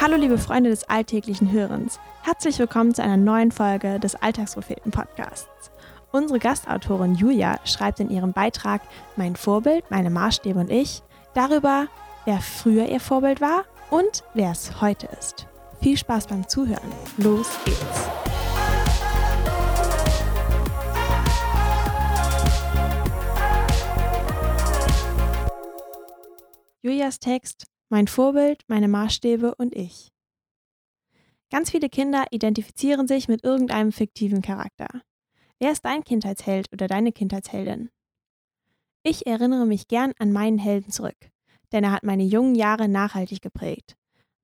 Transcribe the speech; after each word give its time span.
Hallo 0.00 0.14
liebe 0.14 0.38
Freunde 0.38 0.70
des 0.70 0.88
alltäglichen 0.88 1.50
Hörens. 1.50 1.98
Herzlich 2.22 2.56
willkommen 2.60 2.94
zu 2.94 3.02
einer 3.02 3.16
neuen 3.16 3.50
Folge 3.50 3.98
des 3.98 4.14
Alltagspropheten 4.14 4.92
Podcasts. 4.92 5.72
Unsere 6.12 6.38
Gastautorin 6.38 7.16
Julia 7.16 7.58
schreibt 7.64 7.98
in 7.98 8.08
ihrem 8.08 8.32
Beitrag 8.32 8.80
Mein 9.16 9.34
Vorbild, 9.34 9.90
meine 9.90 10.10
Maßstäbe 10.10 10.60
und 10.60 10.70
ich 10.70 11.02
darüber, 11.34 11.88
wer 12.26 12.38
früher 12.38 12.86
ihr 12.86 13.00
Vorbild 13.00 13.40
war 13.40 13.64
und 13.90 14.22
wer 14.34 14.52
es 14.52 14.80
heute 14.80 15.08
ist. 15.18 15.48
Viel 15.82 15.96
Spaß 15.96 16.28
beim 16.28 16.46
Zuhören. 16.46 16.92
Los 17.16 17.48
geht's. 17.64 18.08
Julias 26.82 27.18
Text 27.18 27.66
Mein 27.90 28.06
Vorbild, 28.06 28.64
meine 28.68 28.86
Maßstäbe 28.86 29.54
und 29.54 29.74
ich. 29.74 30.12
Ganz 31.50 31.70
viele 31.70 31.88
Kinder 31.88 32.26
identifizieren 32.30 33.08
sich 33.08 33.28
mit 33.28 33.44
irgendeinem 33.44 33.92
fiktiven 33.92 34.42
Charakter. 34.42 34.88
Wer 35.58 35.72
ist 35.72 35.86
dein 35.86 36.04
Kindheitsheld 36.04 36.70
oder 36.70 36.86
deine 36.86 37.12
Kindheitsheldin? 37.12 37.88
Ich 39.02 39.26
erinnere 39.26 39.64
mich 39.64 39.88
gern 39.88 40.12
an 40.18 40.32
meinen 40.32 40.58
Helden 40.58 40.92
zurück, 40.92 41.16
denn 41.72 41.82
er 41.82 41.92
hat 41.92 42.02
meine 42.02 42.24
jungen 42.24 42.54
Jahre 42.54 42.88
nachhaltig 42.88 43.40
geprägt. 43.40 43.96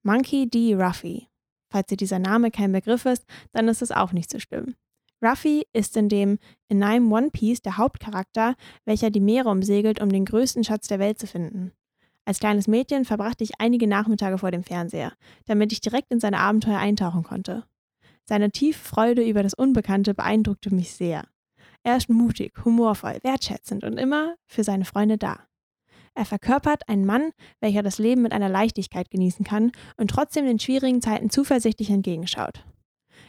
Monkey 0.02 0.48
D. 0.48 0.74
Ruffy. 0.74 1.28
Falls 1.70 1.88
dir 1.88 1.98
dieser 1.98 2.18
Name 2.18 2.50
kein 2.50 2.72
Begriff 2.72 3.04
ist, 3.04 3.26
dann 3.52 3.68
ist 3.68 3.82
es 3.82 3.90
auch 3.92 4.12
nicht 4.12 4.30
so 4.30 4.38
schlimm. 4.38 4.74
Ruffy 5.22 5.66
ist 5.74 5.98
in 5.98 6.08
dem 6.08 6.38
in 6.68 6.82
einem 6.82 7.12
One 7.12 7.30
Piece 7.30 7.60
der 7.60 7.76
Hauptcharakter, 7.76 8.54
welcher 8.86 9.10
die 9.10 9.20
Meere 9.20 9.50
umsegelt, 9.50 10.00
um 10.00 10.08
den 10.08 10.24
größten 10.24 10.64
Schatz 10.64 10.88
der 10.88 10.98
Welt 10.98 11.18
zu 11.18 11.26
finden. 11.26 11.72
Als 12.26 12.38
kleines 12.38 12.68
Mädchen 12.68 13.04
verbrachte 13.04 13.44
ich 13.44 13.60
einige 13.60 13.86
Nachmittage 13.86 14.38
vor 14.38 14.50
dem 14.50 14.64
Fernseher, 14.64 15.12
damit 15.46 15.72
ich 15.72 15.80
direkt 15.80 16.10
in 16.10 16.20
seine 16.20 16.38
Abenteuer 16.38 16.78
eintauchen 16.78 17.22
konnte. 17.22 17.64
Seine 18.24 18.50
tiefe 18.50 18.82
Freude 18.82 19.22
über 19.22 19.42
das 19.42 19.52
Unbekannte 19.52 20.14
beeindruckte 20.14 20.74
mich 20.74 20.92
sehr. 20.92 21.24
Er 21.82 21.98
ist 21.98 22.08
mutig, 22.08 22.52
humorvoll, 22.64 23.18
wertschätzend 23.22 23.84
und 23.84 23.98
immer 23.98 24.36
für 24.46 24.64
seine 24.64 24.86
Freunde 24.86 25.18
da. 25.18 25.40
Er 26.14 26.24
verkörpert 26.24 26.88
einen 26.88 27.04
Mann, 27.04 27.32
welcher 27.60 27.82
das 27.82 27.98
Leben 27.98 28.22
mit 28.22 28.32
einer 28.32 28.48
Leichtigkeit 28.48 29.10
genießen 29.10 29.44
kann 29.44 29.72
und 29.98 30.08
trotzdem 30.08 30.46
den 30.46 30.58
schwierigen 30.58 31.02
Zeiten 31.02 31.28
zuversichtlich 31.28 31.90
entgegenschaut. 31.90 32.64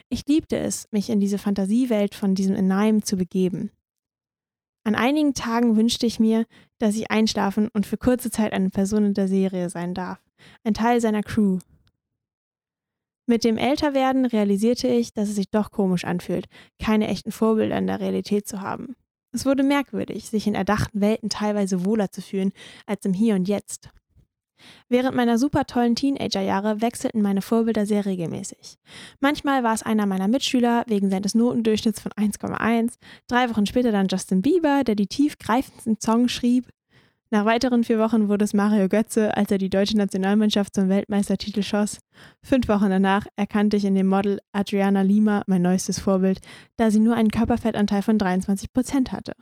Ich 0.08 0.26
liebte 0.28 0.58
es, 0.58 0.88
mich 0.92 1.10
in 1.10 1.20
diese 1.20 1.40
Fantasiewelt 1.40 2.16
von 2.16 2.36
diesem 2.36 2.56
Enaim 2.56 3.04
zu 3.04 3.18
begeben. 3.18 3.72
An 4.86 4.94
einigen 4.94 5.34
Tagen 5.34 5.76
wünschte 5.78 6.06
ich 6.06 6.20
mir, 6.20 6.46
dass 6.78 6.96
ich 6.96 7.10
einschlafen 7.10 7.70
und 7.74 7.88
für 7.88 7.98
kurze 7.98 8.30
Zeit 8.30 8.54
eine 8.54 8.70
Person 8.70 9.04
in 9.04 9.14
der 9.16 9.28
Serie 9.28 9.72
sein 9.72 9.96
darf, 9.96 10.20
ein 10.64 10.76
Teil 10.76 11.02
seiner 11.02 11.24
Crew. 11.24 11.58
Mit 13.26 13.44
dem 13.44 13.58
Älterwerden 13.58 14.26
realisierte 14.26 14.88
ich, 14.88 15.12
dass 15.12 15.30
es 15.30 15.36
sich 15.36 15.50
doch 15.50 15.72
komisch 15.72 16.06
anfühlt, 16.06 16.46
keine 16.80 17.08
echten 17.08 17.32
Vorbilder 17.32 17.80
in 17.80 17.88
der 17.88 18.00
Realität 18.00 18.48
zu 18.48 18.62
haben. 18.62 18.96
Es 19.32 19.48
wurde 19.48 19.64
merkwürdig, 19.64 20.30
sich 20.30 20.46
in 20.46 20.54
erdachten 20.54 21.02
Welten 21.02 21.30
teilweise 21.30 21.84
wohler 21.84 22.12
zu 22.12 22.22
fühlen 22.22 22.52
als 22.86 23.06
im 23.06 23.14
Hier 23.14 23.34
und 23.34 23.48
Jetzt. 23.48 23.90
Während 24.90 25.16
meiner 25.16 25.38
super 25.38 25.66
tollen 25.66 25.96
Teenagerjahre 25.96 26.82
wechselten 26.82 27.22
meine 27.22 27.42
Vorbilder 27.42 27.86
sehr 27.86 28.06
regelmäßig. 28.06 28.78
Manchmal 29.20 29.64
war 29.64 29.74
es 29.74 29.84
einer 29.84 30.06
meiner 30.06 30.28
Mitschüler 30.28 30.84
wegen 30.88 31.10
seines 31.10 31.36
Notendurchschnitts 31.36 32.02
von 32.02 32.12
1,1, 32.12 32.94
drei 33.28 33.50
Wochen 33.50 33.66
später 33.66 33.92
dann 33.92 34.08
Justin 34.08 34.42
Bieber, 34.42 34.84
der 34.84 34.96
die 34.96 35.08
tiefgreifendsten 35.08 35.98
Songs 36.00 36.32
schrieb. 36.32 36.70
Nach 37.32 37.46
weiteren 37.46 37.84
vier 37.84 37.98
Wochen 37.98 38.30
wurde 38.30 38.46
es 38.46 38.54
Mario 38.54 38.88
Götze, 38.88 39.36
als 39.36 39.50
er 39.50 39.58
die 39.58 39.72
deutsche 39.72 39.98
Nationalmannschaft 39.98 40.76
zum 40.76 40.90
Weltmeistertitel 40.90 41.64
schoss. 41.64 42.00
Fünf 42.44 42.68
Wochen 42.68 42.90
danach 42.92 43.26
erkannte 43.36 43.78
ich 43.78 43.86
in 43.86 43.96
dem 43.96 44.08
Model 44.08 44.40
Adriana 44.52 45.02
Lima 45.02 45.44
mein 45.48 45.64
neuestes 45.64 46.00
Vorbild, 46.00 46.40
da 46.78 46.92
sie 46.92 47.00
nur 47.00 47.16
einen 47.16 47.32
Körperfettanteil 47.32 48.04
von 48.04 48.20
23 48.20 48.72
Prozent 48.72 49.12
hatte. 49.12 49.34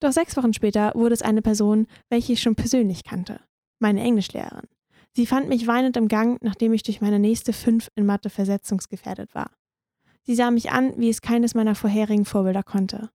Doch 0.00 0.12
sechs 0.12 0.36
Wochen 0.36 0.54
später 0.54 0.92
wurde 0.94 1.14
es 1.14 1.22
eine 1.22 1.42
Person, 1.42 1.86
welche 2.08 2.32
ich 2.32 2.40
schon 2.40 2.54
persönlich 2.54 3.04
kannte 3.04 3.38
meine 3.84 4.02
Englischlehrerin. 4.02 4.66
Sie 5.12 5.26
fand 5.26 5.48
mich 5.48 5.66
weinend 5.66 5.96
im 5.98 6.08
Gang, 6.08 6.42
nachdem 6.42 6.72
ich 6.72 6.82
durch 6.82 7.02
meine 7.02 7.18
nächste 7.18 7.52
Fünf 7.52 7.90
in 7.94 8.06
Mathe 8.06 8.30
versetzungsgefährdet 8.30 9.34
war. 9.34 9.50
Sie 10.22 10.34
sah 10.34 10.50
mich 10.50 10.70
an, 10.72 10.94
wie 10.96 11.10
es 11.10 11.20
keines 11.20 11.54
meiner 11.54 11.74
vorherigen 11.74 12.24
Vorbilder 12.24 12.62
konnte. 12.62 13.10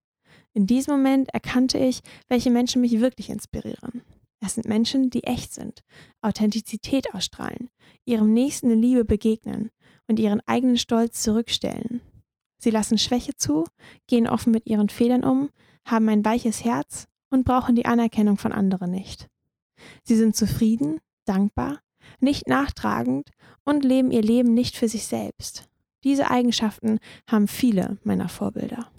In 0.54 0.68
diesem 0.68 0.94
Moment 0.94 1.28
erkannte 1.34 1.76
ich, 1.76 2.02
welche 2.28 2.50
Menschen 2.50 2.80
mich 2.80 3.00
wirklich 3.00 3.30
inspirieren. 3.30 4.02
Es 4.40 4.54
sind 4.54 4.68
Menschen, 4.68 5.10
die 5.10 5.24
echt 5.24 5.52
sind, 5.52 5.82
Authentizität 6.22 7.14
ausstrahlen, 7.14 7.68
ihrem 8.04 8.32
Nächsten 8.32 8.70
in 8.70 8.80
Liebe 8.80 9.04
begegnen 9.04 9.70
und 10.06 10.20
ihren 10.20 10.40
eigenen 10.46 10.78
Stolz 10.78 11.20
zurückstellen. 11.20 12.00
Sie 12.58 12.70
lassen 12.70 12.96
Schwäche 12.96 13.34
zu, 13.34 13.64
gehen 14.06 14.28
offen 14.28 14.52
mit 14.52 14.66
ihren 14.66 14.88
Fehlern 14.88 15.24
um, 15.24 15.50
haben 15.84 16.08
ein 16.08 16.24
weiches 16.24 16.64
Herz 16.64 17.08
und 17.28 17.44
brauchen 17.44 17.74
die 17.74 17.86
Anerkennung 17.86 18.36
von 18.36 18.52
anderen 18.52 18.92
nicht. 18.92 19.28
Sie 20.04 20.16
sind 20.16 20.36
zufrieden, 20.36 21.00
dankbar, 21.24 21.80
nicht 22.20 22.48
nachtragend 22.48 23.30
und 23.64 23.84
leben 23.84 24.10
ihr 24.10 24.22
Leben 24.22 24.54
nicht 24.54 24.76
für 24.76 24.88
sich 24.88 25.06
selbst. 25.06 25.68
Diese 26.04 26.30
Eigenschaften 26.30 26.98
haben 27.28 27.48
viele 27.48 27.98
meiner 28.04 28.28
Vorbilder. 28.28 28.90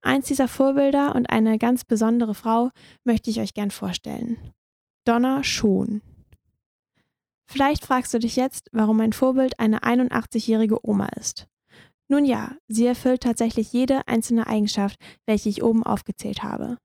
Eins 0.00 0.26
dieser 0.26 0.48
Vorbilder 0.48 1.14
und 1.14 1.30
eine 1.30 1.58
ganz 1.58 1.84
besondere 1.84 2.34
Frau 2.34 2.70
möchte 3.04 3.30
ich 3.30 3.40
euch 3.40 3.54
gern 3.54 3.70
vorstellen. 3.70 4.36
Donna 5.04 5.42
Schon. 5.42 6.02
Vielleicht 7.46 7.84
fragst 7.84 8.12
du 8.12 8.18
dich 8.18 8.36
jetzt, 8.36 8.68
warum 8.72 8.96
mein 8.96 9.12
Vorbild 9.12 9.58
eine 9.60 9.80
81-jährige 9.80 10.86
Oma 10.86 11.06
ist. 11.20 11.46
Nun 12.08 12.24
ja, 12.24 12.56
sie 12.68 12.86
erfüllt 12.86 13.22
tatsächlich 13.22 13.72
jede 13.72 14.06
einzelne 14.06 14.46
Eigenschaft, 14.46 14.98
welche 15.26 15.48
ich 15.48 15.62
oben 15.62 15.82
aufgezählt 15.82 16.42
habe. 16.42 16.78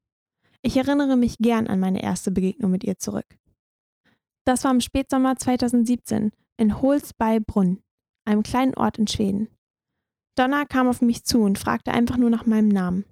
Ich 0.62 0.76
erinnere 0.76 1.16
mich 1.16 1.38
gern 1.38 1.68
an 1.68 1.80
meine 1.80 2.04
erste 2.04 2.32
Begegnung 2.32 2.72
mit 2.72 2.84
ihr 2.84 2.98
zurück. 2.98 3.38
Das 4.46 4.64
war 4.64 4.72
im 4.72 4.82
Spätsommer 4.82 5.36
2017 5.36 6.32
in 6.58 6.82
Holsbeibrunn, 6.82 7.82
einem 8.26 8.44
kleinen 8.44 8.76
Ort 8.76 8.98
in 8.98 9.08
Schweden. 9.08 9.48
Donna 10.36 10.66
kam 10.66 10.88
auf 10.88 11.02
mich 11.02 11.24
zu 11.24 11.42
und 11.42 11.60
fragte 11.60 11.92
einfach 11.92 12.18
nur 12.18 12.30
nach 12.30 12.46
meinem 12.46 12.70
Namen. 12.70 13.06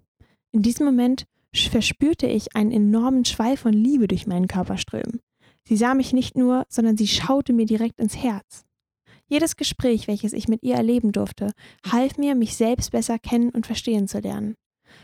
In 0.51 0.61
diesem 0.61 0.85
Moment 0.85 1.25
verspürte 1.53 2.27
ich 2.27 2.55
einen 2.55 2.71
enormen 2.71 3.25
Schwall 3.25 3.57
von 3.57 3.73
Liebe 3.73 4.07
durch 4.07 4.27
meinen 4.27 4.47
Körper 4.47 4.77
strömen. 4.77 5.21
Sie 5.67 5.75
sah 5.75 5.93
mich 5.93 6.13
nicht 6.13 6.37
nur, 6.37 6.65
sondern 6.69 6.97
sie 6.97 7.07
schaute 7.07 7.53
mir 7.53 7.65
direkt 7.65 7.99
ins 7.99 8.15
Herz. 8.15 8.65
Jedes 9.27 9.57
Gespräch, 9.57 10.07
welches 10.07 10.31
ich 10.31 10.47
mit 10.47 10.63
ihr 10.63 10.75
erleben 10.75 11.11
durfte, 11.11 11.51
half 11.85 12.17
mir, 12.17 12.35
mich 12.35 12.55
selbst 12.55 12.91
besser 12.91 13.19
kennen 13.19 13.49
und 13.49 13.65
verstehen 13.65 14.07
zu 14.07 14.19
lernen. 14.19 14.55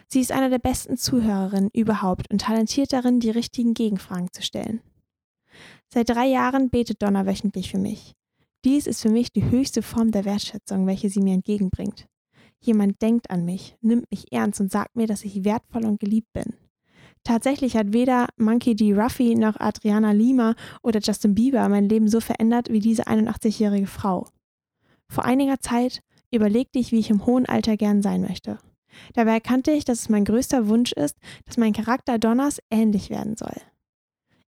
Sie 0.07 0.19
ist 0.19 0.31
eine 0.31 0.49
der 0.49 0.59
besten 0.59 0.97
Zuhörerinnen 0.97 1.69
überhaupt 1.73 2.31
und 2.31 2.41
talentiert 2.41 2.93
darin, 2.93 3.19
die 3.19 3.29
richtigen 3.29 3.73
Gegenfragen 3.73 4.31
zu 4.31 4.41
stellen. 4.41 4.81
Seit 5.93 6.09
drei 6.09 6.25
Jahren 6.25 6.69
betet 6.69 7.01
Donna 7.01 7.25
wöchentlich 7.25 7.71
für 7.71 7.77
mich. 7.77 8.13
Dies 8.65 8.87
ist 8.87 9.01
für 9.01 9.09
mich 9.09 9.31
die 9.31 9.49
höchste 9.49 9.81
Form 9.81 10.11
der 10.11 10.25
Wertschätzung, 10.25 10.87
welche 10.87 11.09
sie 11.09 11.21
mir 11.21 11.33
entgegenbringt. 11.33 12.07
Jemand 12.59 13.01
denkt 13.01 13.29
an 13.29 13.43
mich, 13.43 13.75
nimmt 13.81 14.09
mich 14.09 14.31
ernst 14.31 14.61
und 14.61 14.71
sagt 14.71 14.95
mir, 14.95 15.05
dass 15.05 15.25
ich 15.25 15.43
wertvoll 15.43 15.85
und 15.85 15.99
geliebt 15.99 16.31
bin. 16.31 16.55
Tatsächlich 17.25 17.75
hat 17.77 17.93
weder 17.93 18.27
Monkey 18.37 18.75
D. 18.75 18.93
Ruffy 18.93 19.35
noch 19.35 19.59
Adriana 19.59 20.11
Lima 20.11 20.55
oder 20.81 20.99
Justin 21.01 21.35
Bieber 21.35 21.67
mein 21.69 21.87
Leben 21.87 22.07
so 22.07 22.19
verändert 22.19 22.69
wie 22.69 22.79
diese 22.79 23.07
81-jährige 23.07 23.87
Frau. 23.87 24.27
Vor 25.09 25.25
einiger 25.25 25.59
Zeit 25.59 26.01
überlegte 26.31 26.79
ich, 26.79 26.91
wie 26.91 26.99
ich 26.99 27.09
im 27.09 27.25
hohen 27.25 27.45
Alter 27.45 27.77
gern 27.77 28.01
sein 28.01 28.21
möchte. 28.21 28.59
Dabei 29.13 29.33
erkannte 29.33 29.71
ich, 29.71 29.85
dass 29.85 30.01
es 30.01 30.09
mein 30.09 30.25
größter 30.25 30.67
Wunsch 30.67 30.91
ist, 30.91 31.17
dass 31.45 31.57
mein 31.57 31.73
Charakter 31.73 32.19
Donners 32.19 32.59
ähnlich 32.69 33.09
werden 33.09 33.35
soll. 33.35 33.55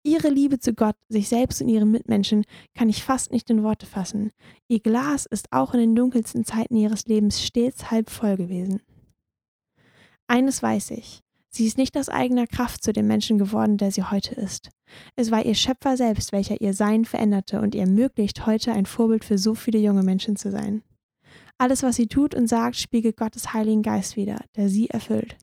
Ihre 0.04 0.28
Liebe 0.30 0.58
zu 0.58 0.74
Gott, 0.74 0.96
sich 1.08 1.28
selbst 1.28 1.62
und 1.62 1.68
ihren 1.68 1.90
Mitmenschen 1.90 2.44
kann 2.74 2.88
ich 2.88 3.04
fast 3.04 3.30
nicht 3.30 3.48
in 3.50 3.62
Worte 3.62 3.86
fassen. 3.86 4.32
Ihr 4.66 4.80
Glas 4.80 5.26
ist 5.26 5.52
auch 5.52 5.74
in 5.74 5.80
den 5.80 5.94
dunkelsten 5.94 6.44
Zeiten 6.44 6.76
ihres 6.76 7.06
Lebens 7.06 7.42
stets 7.42 7.90
halb 7.90 8.10
voll 8.10 8.36
gewesen. 8.36 8.82
Eines 10.26 10.60
weiß 10.60 10.90
ich, 10.90 11.20
sie 11.50 11.66
ist 11.66 11.78
nicht 11.78 11.96
aus 11.96 12.08
eigener 12.08 12.48
Kraft 12.48 12.82
zu 12.82 12.92
dem 12.92 13.06
Menschen 13.06 13.38
geworden, 13.38 13.76
der 13.76 13.92
sie 13.92 14.02
heute 14.02 14.34
ist. 14.34 14.70
Es 15.14 15.30
war 15.30 15.44
ihr 15.44 15.54
Schöpfer 15.54 15.96
selbst, 15.96 16.32
welcher 16.32 16.60
ihr 16.60 16.74
Sein 16.74 17.04
veränderte 17.04 17.60
und 17.60 17.74
ihr 17.74 17.82
ermöglicht, 17.82 18.44
heute 18.46 18.72
ein 18.72 18.86
Vorbild 18.86 19.24
für 19.24 19.38
so 19.38 19.54
viele 19.54 19.78
junge 19.78 20.02
Menschen 20.02 20.34
zu 20.34 20.50
sein. 20.50 20.82
Alles, 21.58 21.82
was 21.82 21.96
sie 21.96 22.08
tut 22.08 22.34
und 22.34 22.48
sagt, 22.48 22.76
spiegelt 22.76 23.16
Gottes 23.16 23.52
Heiligen 23.52 23.82
Geist 23.82 24.16
wider, 24.16 24.40
der 24.56 24.68
sie 24.68 24.90
erfüllt. 24.90 25.36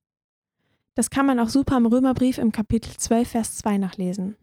Das 0.95 1.09
kann 1.09 1.25
man 1.25 1.39
auch 1.39 1.49
super 1.49 1.77
im 1.77 1.85
Römerbrief 1.85 2.37
im 2.37 2.51
Kapitel 2.51 2.91
12, 2.95 3.27
Vers 3.29 3.57
2 3.57 3.77
nachlesen. 3.77 4.35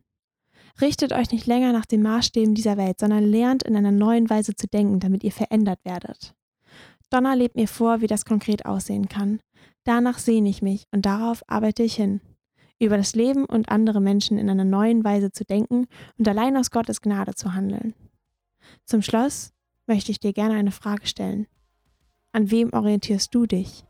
Richtet 0.80 1.12
euch 1.12 1.30
nicht 1.30 1.46
länger 1.46 1.72
nach 1.72 1.86
den 1.86 2.02
Maßstäben 2.02 2.54
dieser 2.54 2.76
Welt, 2.76 3.00
sondern 3.00 3.24
lernt 3.24 3.62
in 3.62 3.76
einer 3.76 3.92
neuen 3.92 4.28
Weise 4.28 4.54
zu 4.54 4.66
denken, 4.66 5.00
damit 5.00 5.24
ihr 5.24 5.32
verändert 5.32 5.80
werdet. 5.84 6.34
Donner 7.10 7.36
lebt 7.36 7.56
mir 7.56 7.68
vor, 7.68 8.00
wie 8.00 8.06
das 8.06 8.24
konkret 8.24 8.66
aussehen 8.66 9.08
kann. 9.08 9.40
Danach 9.84 10.18
sehne 10.18 10.48
ich 10.48 10.62
mich 10.62 10.84
und 10.90 11.06
darauf 11.06 11.42
arbeite 11.46 11.82
ich 11.82 11.94
hin. 11.94 12.20
Über 12.78 12.96
das 12.96 13.14
Leben 13.14 13.46
und 13.46 13.70
andere 13.70 14.00
Menschen 14.00 14.36
in 14.36 14.50
einer 14.50 14.64
neuen 14.64 15.04
Weise 15.04 15.32
zu 15.32 15.44
denken 15.44 15.86
und 16.18 16.28
allein 16.28 16.56
aus 16.56 16.70
Gottes 16.70 17.00
Gnade 17.00 17.34
zu 17.34 17.54
handeln. 17.54 17.94
Zum 18.84 19.00
Schluss 19.00 19.52
möchte 19.86 20.10
ich 20.10 20.20
dir 20.20 20.32
gerne 20.32 20.54
eine 20.54 20.72
Frage 20.72 21.06
stellen. 21.06 21.46
An 22.36 22.50
wem 22.50 22.70
orientierst 22.74 23.34
du 23.34 23.46
dich? 23.46 23.82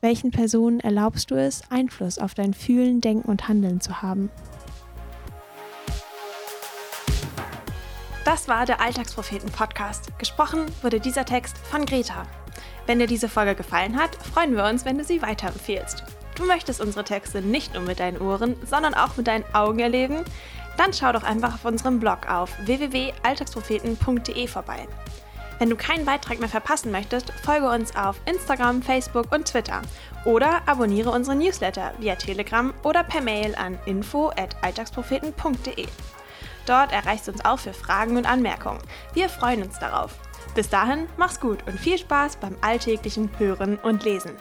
Welchen 0.00 0.30
Personen 0.30 0.78
erlaubst 0.78 1.32
du 1.32 1.34
es, 1.34 1.62
Einfluss 1.68 2.20
auf 2.20 2.32
dein 2.32 2.54
Fühlen, 2.54 3.00
Denken 3.00 3.28
und 3.28 3.48
Handeln 3.48 3.80
zu 3.80 4.02
haben? 4.02 4.30
Das 8.24 8.46
war 8.46 8.66
der 8.66 8.80
Alltagspropheten-Podcast. 8.80 10.16
Gesprochen 10.16 10.66
wurde 10.80 11.00
dieser 11.00 11.24
Text 11.24 11.58
von 11.58 11.86
Greta. 11.86 12.24
Wenn 12.86 13.00
dir 13.00 13.08
diese 13.08 13.28
Folge 13.28 13.56
gefallen 13.56 13.96
hat, 13.96 14.14
freuen 14.14 14.54
wir 14.54 14.66
uns, 14.66 14.84
wenn 14.84 14.98
du 14.98 15.02
sie 15.02 15.20
weiterempfehlst. 15.20 16.04
Du 16.36 16.44
möchtest 16.46 16.80
unsere 16.80 17.02
Texte 17.02 17.42
nicht 17.42 17.74
nur 17.74 17.82
mit 17.82 17.98
deinen 17.98 18.20
Ohren, 18.20 18.54
sondern 18.64 18.94
auch 18.94 19.16
mit 19.16 19.26
deinen 19.26 19.44
Augen 19.56 19.80
erleben? 19.80 20.18
Dann 20.76 20.92
schau 20.92 21.10
doch 21.10 21.24
einfach 21.24 21.54
auf 21.54 21.64
unserem 21.64 21.98
Blog 21.98 22.30
auf 22.30 22.56
www.alltagspropheten.de 22.64 24.46
vorbei. 24.46 24.86
Wenn 25.58 25.70
du 25.70 25.76
keinen 25.76 26.04
Beitrag 26.04 26.38
mehr 26.38 26.48
verpassen 26.48 26.92
möchtest, 26.92 27.32
folge 27.44 27.68
uns 27.68 27.96
auf 27.96 28.20
Instagram, 28.26 28.82
Facebook 28.82 29.32
und 29.32 29.46
Twitter 29.46 29.82
oder 30.24 30.60
abonniere 30.66 31.10
unsere 31.10 31.36
Newsletter 31.36 31.92
via 31.98 32.14
Telegram 32.14 32.72
oder 32.84 33.02
per 33.02 33.20
Mail 33.20 33.54
an 33.56 33.78
info@alltagspropheten.de. 33.86 35.86
Dort 36.66 36.92
erreichst 36.92 37.26
du 37.26 37.32
uns 37.32 37.44
auch 37.44 37.58
für 37.58 37.72
Fragen 37.72 38.16
und 38.16 38.30
Anmerkungen. 38.30 38.80
Wir 39.14 39.28
freuen 39.28 39.62
uns 39.62 39.78
darauf. 39.78 40.14
Bis 40.54 40.68
dahin, 40.68 41.08
mach's 41.16 41.40
gut 41.40 41.66
und 41.66 41.80
viel 41.80 41.98
Spaß 41.98 42.36
beim 42.36 42.56
alltäglichen 42.60 43.30
Hören 43.38 43.78
und 43.78 44.04
Lesen. 44.04 44.32